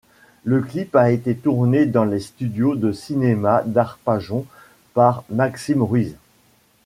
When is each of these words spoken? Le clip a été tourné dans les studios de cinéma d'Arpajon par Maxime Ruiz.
Le 0.45 0.63
clip 0.63 0.95
a 0.95 1.11
été 1.11 1.35
tourné 1.35 1.85
dans 1.85 2.05
les 2.05 2.21
studios 2.21 2.73
de 2.75 2.91
cinéma 2.91 3.61
d'Arpajon 3.67 4.47
par 4.95 5.23
Maxime 5.29 5.83
Ruiz. 5.83 6.15